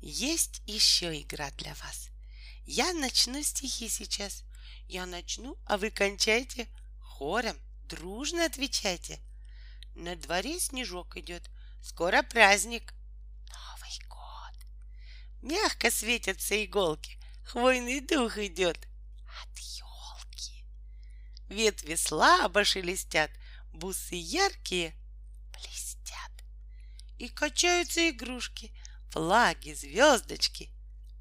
[0.00, 2.08] Есть еще игра для вас.
[2.64, 4.44] Я начну стихи сейчас.
[4.88, 6.68] Я начну, а вы кончайте.
[7.00, 9.20] Хором, дружно отвечайте.
[9.94, 11.50] На дворе снежок идет.
[11.82, 12.94] Скоро праздник.
[13.48, 14.54] Новый год.
[15.42, 17.18] Мягко светятся иголки.
[17.44, 18.88] Хвойный дух идет.
[19.42, 20.64] От елки.
[21.48, 23.30] Ветви слабо шелестят.
[23.72, 24.94] Бусы яркие
[25.52, 26.32] блестят.
[27.18, 28.72] И качаются игрушки.
[29.10, 30.70] Флаги, звездочки,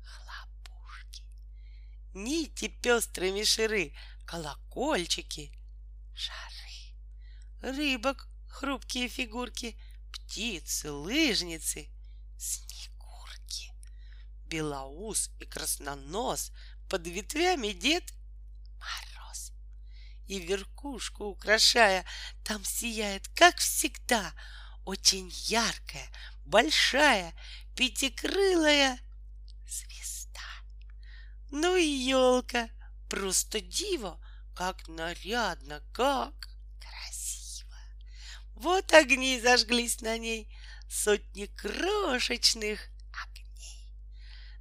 [0.03, 1.23] хлопушки.
[2.13, 3.93] Нити пестрые ширы,
[4.25, 5.51] колокольчики,
[6.13, 6.93] шары.
[7.61, 9.75] Рыбок хрупкие фигурки,
[10.11, 11.89] птицы, лыжницы,
[12.37, 13.73] снегурки.
[14.45, 16.51] Белоус и краснонос,
[16.89, 18.13] под ветвями дед
[18.79, 19.51] Мороз.
[20.27, 22.05] И верхушку украшая,
[22.43, 24.33] там сияет, как всегда,
[24.85, 26.09] очень яркая,
[26.45, 27.33] большая,
[27.75, 28.99] пятикрылая
[29.67, 30.39] звезда.
[31.51, 32.69] Ну и елка,
[33.09, 34.19] просто диво,
[34.55, 36.33] как нарядно, как
[36.79, 37.77] красиво.
[38.55, 40.49] Вот огни зажглись на ней,
[40.89, 42.89] сотни крошечных
[43.23, 43.93] огней.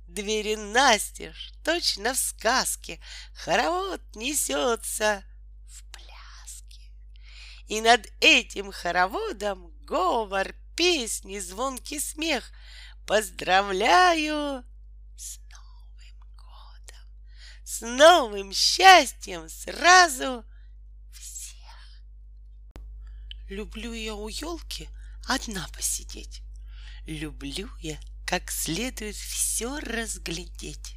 [0.06, 3.00] Двери настежь, точно в сказке,
[3.34, 5.24] хоровод несется
[5.66, 6.92] в пляске.
[7.66, 12.52] И над этим хороводом говор, песни, звонкий смех.
[13.08, 14.66] Поздравляю
[15.16, 17.08] с Новым годом,
[17.64, 20.44] с новым счастьем сразу
[21.10, 22.02] всех.
[23.48, 24.90] Люблю я у елки
[25.26, 26.42] одна посидеть.
[27.06, 30.96] Люблю я как следует все разглядеть.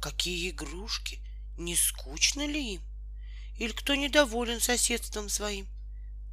[0.00, 1.24] Какие игрушки,
[1.56, 2.82] не скучно ли им?
[3.56, 5.68] Или кто недоволен соседством своим?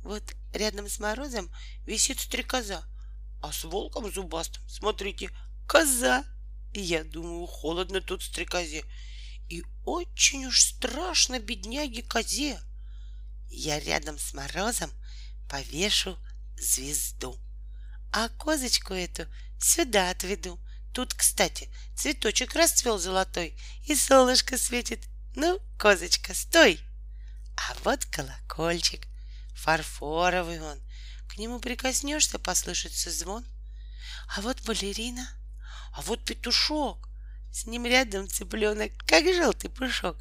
[0.02, 1.53] Вот рядом с морозом
[1.86, 2.84] висит стрекоза,
[3.44, 5.30] а с волком зубастым, смотрите,
[5.68, 6.24] коза.
[6.74, 8.86] Я думаю, холодно тут стрекозе.
[9.50, 12.58] И очень уж страшно бедняге козе.
[13.50, 14.92] Я рядом с морозом
[15.50, 16.18] повешу
[16.58, 17.38] звезду.
[18.14, 19.28] А козочку эту
[19.59, 20.58] сюда отведу.
[20.94, 25.03] Тут, кстати, цветочек расцвел золотой, и солнышко светит.
[25.36, 26.80] Ну, козочка, стой!
[27.58, 29.06] А вот колокольчик,
[29.53, 30.80] фарфоровый он.
[31.34, 33.44] К нему прикоснешься, послышится звон.
[34.36, 35.28] А вот балерина,
[35.92, 37.10] а вот петушок.
[37.52, 40.16] С ним рядом цыпленок, как желтый пушок.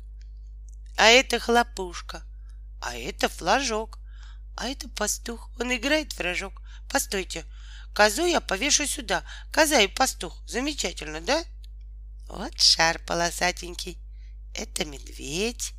[0.96, 2.22] А это хлопушка,
[2.80, 3.98] а это флажок,
[4.56, 6.62] а это пастух, он играет в рожок.
[6.90, 7.44] Постойте,
[7.94, 10.42] козу я повешу сюда, коза и пастух.
[10.46, 11.44] Замечательно, да?
[12.28, 13.98] Вот шар полосатенький,
[14.54, 15.74] это медведь,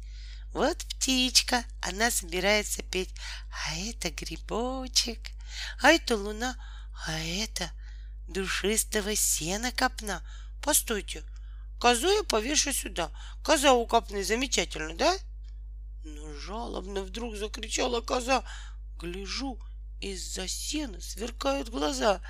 [0.53, 3.14] вот птичка, она собирается петь,
[3.50, 5.19] а это грибочек,
[5.81, 6.56] а это луна,
[7.08, 7.72] а это
[8.28, 10.22] душистого сена копна.
[10.62, 11.24] Постойте,
[11.80, 13.12] козу я повешу сюда.
[13.44, 15.16] Коза у копны замечательно, да?
[16.03, 18.44] Но жалобно вдруг закричала коза.
[19.00, 19.59] Гляжу,
[20.02, 22.22] из-за сена сверкают глаза.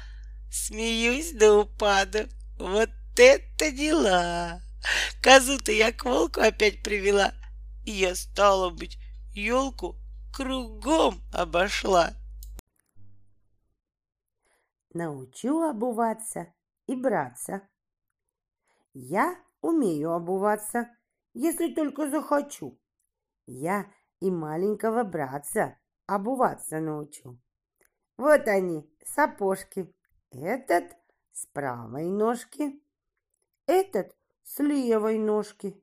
[0.51, 2.29] Смеюсь до упаду.
[2.57, 4.61] Вот это дела!
[5.22, 7.34] Козу-то я к волку опять привела.
[7.85, 8.97] И я, стала быть,
[9.33, 9.95] елку
[10.35, 12.11] кругом обошла.
[14.94, 16.53] Научу обуваться
[16.88, 17.67] и браться.
[18.93, 20.89] Я умею обуваться,
[21.33, 22.79] если только захочу.
[23.45, 27.39] Я и маленького братца обуваться научу.
[28.17, 29.93] Вот они, сапожки.
[30.31, 30.95] Этот
[31.31, 32.81] с правой ножки,
[33.66, 35.82] этот с левой ножки.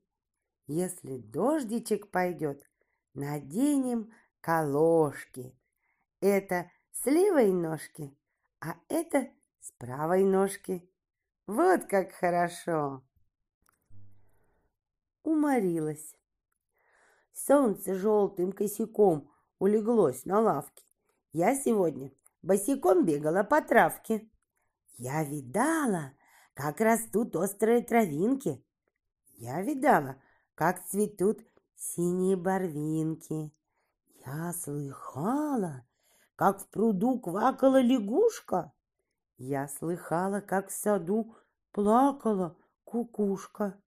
[0.73, 2.65] Если дождичек пойдет,
[3.13, 5.59] наденем колошки.
[6.21, 8.17] Это с левой ножки,
[8.61, 10.89] а это с правой ножки.
[11.49, 13.03] Вот как хорошо.
[15.25, 16.15] Уморилась.
[17.33, 20.85] Солнце желтым косяком улеглось на лавке.
[21.33, 24.31] Я сегодня босиком бегала по травке.
[24.99, 26.13] Я видала,
[26.55, 28.65] как растут острые травинки.
[29.35, 30.23] Я видала,
[30.61, 31.41] как цветут
[31.75, 33.51] синие барвинки.
[34.27, 35.87] Я слыхала,
[36.37, 38.71] как в пруду квакала лягушка.
[39.39, 41.35] Я слыхала, как в саду
[41.73, 43.81] плакала кукушка.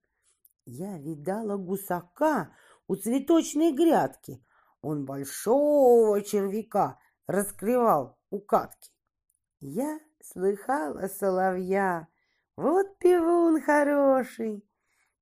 [0.65, 2.49] Я видала гусака
[2.87, 4.43] у цветочной грядки.
[4.81, 6.97] Он большого червяка
[7.27, 8.91] раскрывал у катки.
[9.59, 12.07] Я слыхала соловья,
[12.57, 14.67] вот пивун хороший.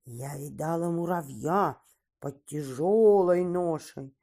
[0.06, 1.81] Я видала муравья
[2.19, 4.15] под тяжелой ношей.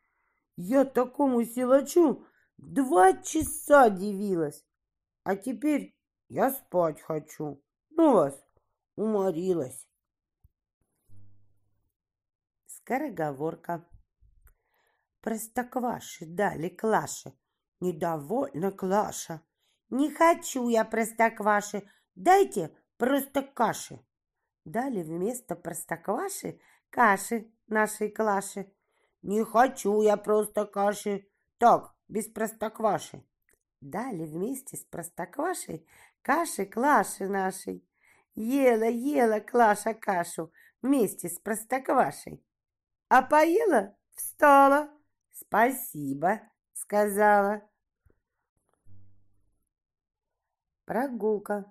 [0.57, 2.27] Я такому силачу
[2.57, 4.67] два часа дивилась.
[5.23, 5.97] А теперь
[6.29, 7.63] я спать хочу.
[7.91, 8.35] Ну вас,
[8.97, 9.87] уморилась.
[12.67, 13.87] Скороговорка.
[15.21, 17.33] Простокваши дали клаши.
[17.81, 19.43] Недовольна Клаша.
[19.91, 24.01] Не хочу я простокваши, дайте просто каши.
[24.69, 26.61] Дали вместо простокваши
[26.91, 28.71] каши нашей Клаши.
[29.23, 31.27] Не хочу я просто каши,
[31.57, 33.25] так, без простокваши.
[33.81, 35.87] Дали вместе с простоквашей
[36.21, 37.83] каши Клаши нашей.
[38.35, 42.45] Ела, ела Клаша кашу вместе с простоквашей.
[43.09, 44.91] А поела, встала.
[45.33, 46.43] Спасибо,
[46.75, 47.63] сказала.
[50.85, 51.65] Прогулка.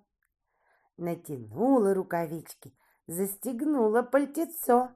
[0.97, 2.73] Натянула рукавички,
[3.07, 4.91] застегнула пальтецо.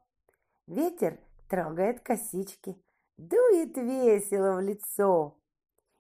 [0.67, 1.19] Ветер
[1.49, 2.81] трогает косички,
[3.17, 5.37] дует весело в лицо.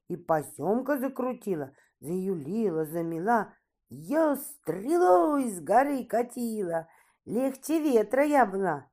[0.07, 3.53] И поземка закрутила, заюлила, замела.
[3.89, 6.87] Я стрелой с горы катила,
[7.25, 8.89] легче ветра я была.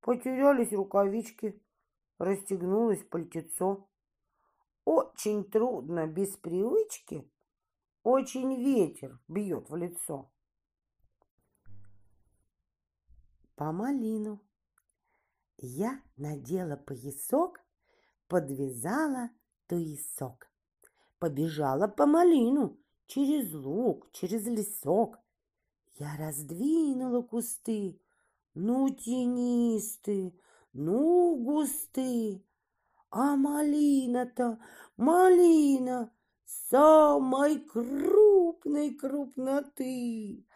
[0.00, 1.62] Потерялись рукавички,
[2.18, 3.88] расстегнулось пальтецо.
[4.84, 7.30] Очень трудно без привычки,
[8.02, 10.30] очень ветер бьет в лицо.
[13.58, 14.40] По малину.
[15.56, 17.60] Я надела поясок,
[18.28, 19.30] подвязала
[19.66, 20.48] туесок.
[21.18, 25.18] Побежала по малину, через луг, через лесок.
[25.98, 28.00] Я раздвинула кусты,
[28.54, 30.38] ну, тенистые,
[30.72, 32.44] ну, густые.
[33.10, 34.60] А малина-то,
[34.96, 36.12] малина,
[36.44, 40.46] самой крупной крупноты,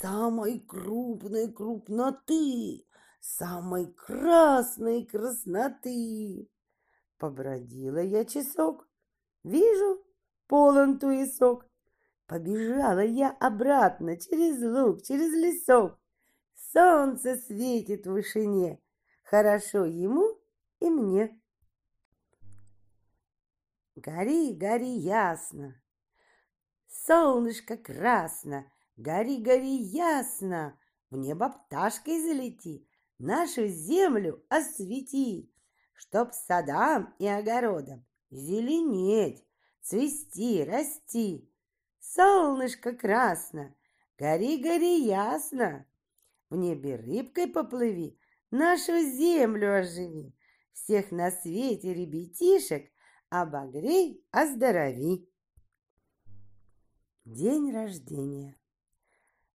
[0.00, 2.84] самой крупной крупноты,
[3.20, 6.48] самой красной красноты.
[7.18, 8.88] Побродила я часок,
[9.44, 10.04] вижу,
[10.46, 11.68] полон туесок.
[12.26, 15.98] Побежала я обратно через луг, через лесок.
[16.72, 18.80] Солнце светит в вышине,
[19.22, 20.40] хорошо ему
[20.80, 21.38] и мне.
[23.94, 25.80] Гори, гори ясно,
[26.88, 28.71] солнышко красно,
[29.02, 29.76] гори, гори
[30.16, 30.78] ясно,
[31.10, 32.86] в небо пташкой залети,
[33.18, 35.52] нашу землю освети,
[35.94, 39.44] чтоб садам и огородам зеленеть,
[39.80, 41.48] цвести, расти.
[42.00, 43.74] Солнышко красно,
[44.18, 45.86] гори, гори ясно,
[46.50, 48.18] в небе рыбкой поплыви,
[48.50, 50.34] нашу землю оживи,
[50.72, 52.90] всех на свете ребятишек
[53.30, 55.28] обогрей, оздорови.
[57.24, 58.61] День рождения.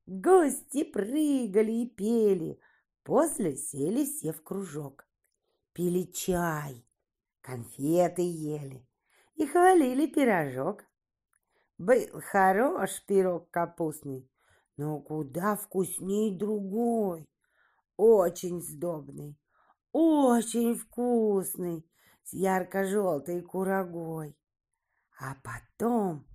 [0.08, 2.62] Гости прыгали и пели,
[3.04, 5.06] после сели все в кружок.
[5.74, 6.88] Пили чай,
[7.42, 8.88] конфеты ели
[9.36, 10.86] и хвалили пирожок.
[11.78, 14.32] Был хорош пирог капустный,
[14.78, 17.28] но куда вкусней другой.
[17.98, 19.38] Очень сдобный,
[19.92, 21.86] очень вкусный,
[22.24, 24.38] с ярко-желтой курагой.
[25.20, 26.26] А потом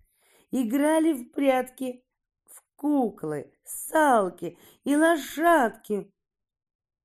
[0.50, 2.04] играли в прятки,
[2.82, 6.12] куклы, салки и лошадки.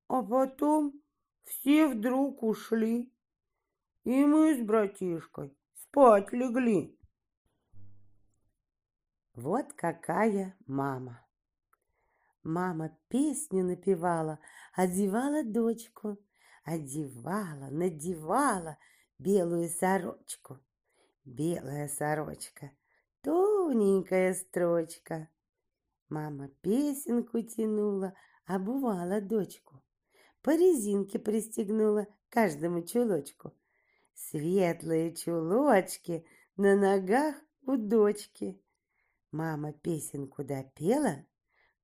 [0.08, 1.00] А потом
[1.44, 3.10] все вдруг ушли,
[4.04, 6.98] и мы с братишкой спать легли.
[9.34, 11.24] Вот какая мама!
[12.42, 14.40] Мама песню напевала,
[14.74, 16.18] одевала дочку
[16.68, 18.78] одевала, надевала
[19.18, 20.60] белую сорочку.
[21.24, 22.70] Белая сорочка,
[23.22, 25.28] тоненькая строчка.
[26.08, 28.12] Мама песенку тянула,
[28.46, 29.82] обувала дочку.
[30.42, 33.52] По резинке пристегнула каждому чулочку.
[34.14, 36.24] Светлые чулочки
[36.56, 37.34] на ногах
[37.66, 38.60] у дочки.
[39.32, 41.26] Мама песенку допела,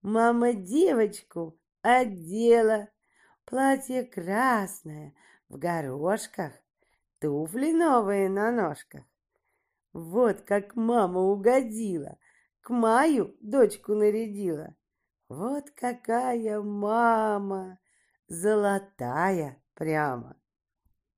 [0.02, 2.88] мама девочку одела.
[3.44, 5.14] Платье красное,
[5.50, 6.52] в горошках,
[7.18, 9.04] туфли новые на ножках.
[9.92, 12.16] Вот как мама угодила,
[12.64, 14.74] к Маю дочку нарядила.
[15.28, 17.78] Вот какая мама,
[18.26, 20.36] золотая прямо.